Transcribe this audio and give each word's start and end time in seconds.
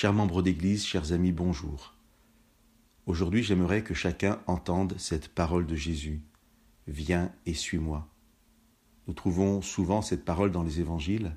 Chers 0.00 0.12
membres 0.12 0.42
d'Église, 0.42 0.86
chers 0.86 1.10
amis, 1.10 1.32
bonjour. 1.32 1.92
Aujourd'hui, 3.06 3.42
j'aimerais 3.42 3.82
que 3.82 3.94
chacun 3.94 4.40
entende 4.46 4.94
cette 4.96 5.26
parole 5.26 5.66
de 5.66 5.74
Jésus. 5.74 6.22
Viens 6.86 7.32
et 7.46 7.54
suis-moi. 7.54 8.06
Nous 9.08 9.14
trouvons 9.14 9.60
souvent 9.60 10.00
cette 10.00 10.24
parole 10.24 10.52
dans 10.52 10.62
les 10.62 10.78
évangiles, 10.78 11.34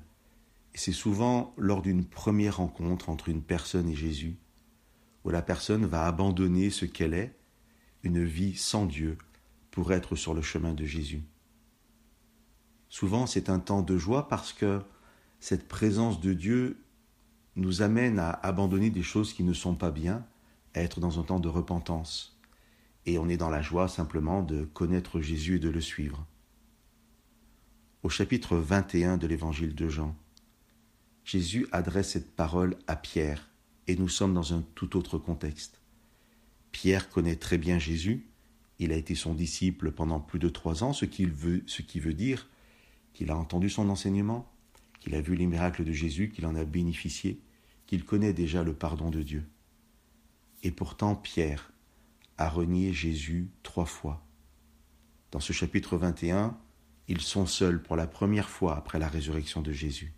et 0.74 0.78
c'est 0.78 0.92
souvent 0.92 1.54
lors 1.58 1.82
d'une 1.82 2.04
première 2.04 2.58
rencontre 2.58 3.08
entre 3.08 3.30
une 3.30 3.42
personne 3.42 3.88
et 3.88 3.96
Jésus, 3.96 4.36
où 5.24 5.30
la 5.30 5.42
personne 5.42 5.84
va 5.84 6.06
abandonner 6.06 6.70
ce 6.70 6.84
qu'elle 6.84 7.14
est, 7.14 7.36
une 8.04 8.22
vie 8.22 8.54
sans 8.54 8.86
Dieu, 8.86 9.18
pour 9.72 9.92
être 9.92 10.14
sur 10.14 10.34
le 10.34 10.42
chemin 10.42 10.72
de 10.72 10.84
Jésus. 10.84 11.24
Souvent, 12.88 13.26
c'est 13.26 13.50
un 13.50 13.58
temps 13.58 13.82
de 13.82 13.98
joie 13.98 14.28
parce 14.28 14.52
que 14.52 14.80
cette 15.40 15.66
présence 15.66 16.20
de 16.20 16.32
Dieu 16.32 16.76
nous 17.56 17.82
amène 17.82 18.18
à 18.18 18.30
abandonner 18.30 18.90
des 18.90 19.02
choses 19.02 19.32
qui 19.32 19.44
ne 19.44 19.52
sont 19.52 19.74
pas 19.74 19.90
bien, 19.90 20.24
à 20.74 20.80
être 20.80 21.00
dans 21.00 21.20
un 21.20 21.22
temps 21.22 21.40
de 21.40 21.48
repentance. 21.48 22.38
Et 23.04 23.18
on 23.18 23.28
est 23.28 23.36
dans 23.36 23.50
la 23.50 23.62
joie 23.62 23.88
simplement 23.88 24.42
de 24.42 24.64
connaître 24.64 25.20
Jésus 25.20 25.56
et 25.56 25.58
de 25.58 25.68
le 25.68 25.80
suivre. 25.80 26.26
Au 28.02 28.08
chapitre 28.08 28.56
21 28.56 29.16
de 29.16 29.26
l'évangile 29.26 29.74
de 29.74 29.88
Jean, 29.88 30.16
Jésus 31.24 31.66
adresse 31.72 32.10
cette 32.10 32.34
parole 32.34 32.76
à 32.86 32.96
Pierre, 32.96 33.48
et 33.86 33.96
nous 33.96 34.08
sommes 34.08 34.34
dans 34.34 34.54
un 34.54 34.64
tout 34.74 34.96
autre 34.96 35.18
contexte. 35.18 35.80
Pierre 36.72 37.10
connaît 37.10 37.36
très 37.36 37.58
bien 37.58 37.78
Jésus, 37.78 38.26
il 38.78 38.92
a 38.92 38.96
été 38.96 39.14
son 39.14 39.34
disciple 39.34 39.92
pendant 39.92 40.18
plus 40.18 40.38
de 40.38 40.48
trois 40.48 40.82
ans, 40.82 40.92
ce 40.92 41.04
ce 41.04 41.82
qui 41.82 42.00
veut 42.00 42.14
dire 42.14 42.48
qu'il 43.12 43.30
a 43.30 43.36
entendu 43.36 43.70
son 43.70 43.88
enseignement, 43.88 44.51
qu'il 45.02 45.16
a 45.16 45.20
vu 45.20 45.34
les 45.34 45.46
miracles 45.46 45.84
de 45.84 45.90
Jésus, 45.90 46.28
qu'il 46.28 46.46
en 46.46 46.54
a 46.54 46.64
bénéficié, 46.64 47.40
qu'il 47.86 48.04
connaît 48.04 48.32
déjà 48.32 48.62
le 48.62 48.72
pardon 48.72 49.10
de 49.10 49.20
Dieu. 49.20 49.44
Et 50.62 50.70
pourtant 50.70 51.16
Pierre 51.16 51.72
a 52.38 52.48
renié 52.48 52.92
Jésus 52.92 53.50
trois 53.64 53.84
fois. 53.84 54.24
Dans 55.32 55.40
ce 55.40 55.52
chapitre 55.52 55.96
21, 55.96 56.56
ils 57.08 57.20
sont 57.20 57.46
seuls 57.46 57.82
pour 57.82 57.96
la 57.96 58.06
première 58.06 58.48
fois 58.48 58.76
après 58.76 59.00
la 59.00 59.08
résurrection 59.08 59.60
de 59.60 59.72
Jésus. 59.72 60.14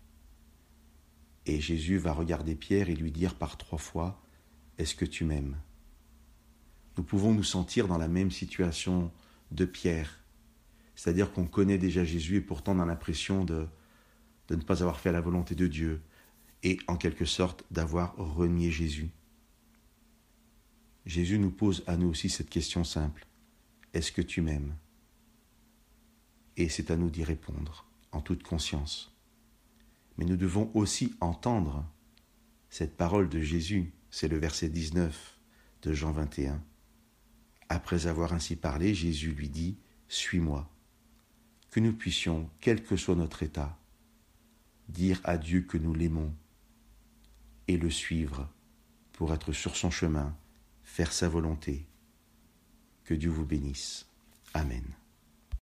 Et 1.47 1.59
Jésus 1.59 1.97
va 1.97 2.13
regarder 2.13 2.53
Pierre 2.53 2.89
et 2.89 2.95
lui 2.95 3.11
dire 3.11 3.33
par 3.33 3.57
trois 3.57 3.79
fois, 3.79 4.21
Est-ce 4.77 4.93
que 4.93 5.05
tu 5.05 5.25
m'aimes? 5.25 5.57
Nous 6.95 7.03
pouvons 7.03 7.33
nous 7.33 7.43
sentir 7.43 7.87
dans 7.87 7.97
la 7.97 8.07
même 8.07 8.29
situation 8.29 9.11
de 9.49 9.65
Pierre 9.65 10.21
c'est-à-dire 10.95 11.31
qu'on 11.33 11.45
connaît 11.45 11.77
déjà 11.77 12.03
Jésus 12.03 12.37
et 12.37 12.41
pourtant 12.41 12.77
on 12.77 12.79
a 12.79 12.85
l'impression 12.85 13.43
de, 13.43 13.67
de 14.47 14.55
ne 14.55 14.61
pas 14.61 14.81
avoir 14.81 14.99
fait 14.99 15.11
la 15.11 15.21
volonté 15.21 15.55
de 15.55 15.67
Dieu 15.67 16.01
et 16.63 16.77
en 16.87 16.97
quelque 16.97 17.25
sorte 17.25 17.63
d'avoir 17.71 18.15
renié 18.17 18.71
Jésus. 18.71 19.09
Jésus 21.05 21.37
nous 21.37 21.51
pose 21.51 21.83
à 21.87 21.97
nous 21.97 22.07
aussi 22.09 22.29
cette 22.29 22.49
question 22.49 22.83
simple. 22.83 23.27
Est-ce 23.93 24.11
que 24.11 24.21
tu 24.21 24.41
m'aimes? 24.41 24.75
Et 26.57 26.69
c'est 26.69 26.89
à 26.89 26.97
nous 26.97 27.09
d'y 27.09 27.23
répondre 27.23 27.85
en 28.11 28.21
toute 28.21 28.43
conscience. 28.43 29.13
Mais 30.17 30.25
nous 30.25 30.37
devons 30.37 30.71
aussi 30.73 31.13
entendre 31.19 31.85
cette 32.69 32.97
parole 32.97 33.29
de 33.29 33.41
Jésus, 33.41 33.93
c'est 34.09 34.27
le 34.27 34.37
verset 34.37 34.69
19 34.69 35.37
de 35.83 35.93
Jean 35.93 36.11
21. 36.11 36.63
Après 37.69 38.07
avoir 38.07 38.33
ainsi 38.33 38.55
parlé, 38.55 38.93
Jésus 38.93 39.31
lui 39.31 39.49
dit, 39.49 39.77
Suis-moi 40.07 40.69
que 41.71 41.79
nous 41.79 41.93
puissions, 41.93 42.49
quel 42.61 42.83
que 42.83 42.95
soit 42.95 43.15
notre 43.15 43.43
état, 43.43 43.77
dire 44.89 45.19
à 45.23 45.37
Dieu 45.37 45.61
que 45.61 45.77
nous 45.77 45.93
l'aimons 45.93 46.33
et 47.67 47.77
le 47.77 47.89
suivre 47.89 48.49
pour 49.13 49.33
être 49.33 49.53
sur 49.53 49.75
son 49.75 49.89
chemin, 49.89 50.35
faire 50.83 51.11
sa 51.11 51.29
volonté. 51.29 51.87
Que 53.03 53.13
Dieu 53.13 53.29
vous 53.29 53.45
bénisse. 53.45 54.07
Amen. 54.53 54.83